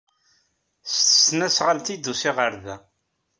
[0.91, 2.75] S tesnasɣalt ay d-usiɣ ɣer da.